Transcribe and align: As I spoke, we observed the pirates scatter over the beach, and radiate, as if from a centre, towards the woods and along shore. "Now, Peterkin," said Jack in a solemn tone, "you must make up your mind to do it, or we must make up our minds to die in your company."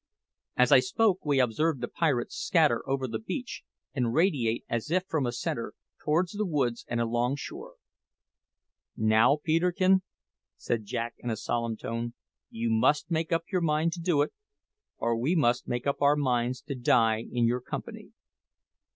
As 0.57 0.71
I 0.71 0.79
spoke, 0.79 1.23
we 1.23 1.39
observed 1.39 1.79
the 1.79 1.87
pirates 1.87 2.35
scatter 2.35 2.81
over 2.89 3.07
the 3.07 3.19
beach, 3.19 3.61
and 3.93 4.11
radiate, 4.15 4.65
as 4.67 4.89
if 4.89 5.03
from 5.05 5.27
a 5.27 5.31
centre, 5.31 5.75
towards 6.03 6.31
the 6.31 6.45
woods 6.47 6.83
and 6.87 6.99
along 6.99 7.35
shore. 7.35 7.75
"Now, 8.97 9.37
Peterkin," 9.43 10.01
said 10.57 10.85
Jack 10.85 11.13
in 11.19 11.29
a 11.29 11.37
solemn 11.37 11.77
tone, 11.77 12.15
"you 12.49 12.71
must 12.71 13.11
make 13.11 13.31
up 13.31 13.43
your 13.51 13.61
mind 13.61 13.93
to 13.93 14.01
do 14.01 14.23
it, 14.23 14.33
or 14.97 15.15
we 15.15 15.35
must 15.35 15.67
make 15.67 15.85
up 15.85 16.01
our 16.01 16.15
minds 16.15 16.61
to 16.61 16.73
die 16.73 17.19
in 17.31 17.45
your 17.45 17.61
company." 17.61 18.09